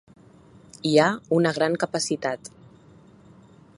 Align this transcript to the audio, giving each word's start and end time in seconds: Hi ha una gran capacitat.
Hi 0.91 0.93
ha 1.03 1.09
una 1.39 1.51
gran 1.57 1.77
capacitat. 1.83 2.51